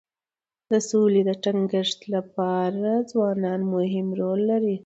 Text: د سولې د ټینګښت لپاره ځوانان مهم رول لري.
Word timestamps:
د 0.71 0.73
سولې 0.89 1.21
د 1.25 1.31
ټینګښت 1.43 1.99
لپاره 2.15 2.91
ځوانان 3.11 3.59
مهم 3.73 4.07
رول 4.19 4.39
لري. 4.51 4.75